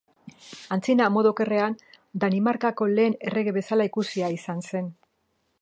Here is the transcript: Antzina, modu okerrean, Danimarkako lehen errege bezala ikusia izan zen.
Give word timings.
Antzina, 0.75 1.09
modu 1.17 1.31
okerrean, 1.33 1.75
Danimarkako 2.25 2.89
lehen 2.95 3.19
errege 3.29 3.57
bezala 3.61 3.91
ikusia 3.93 4.35
izan 4.41 4.69
zen. 4.73 4.93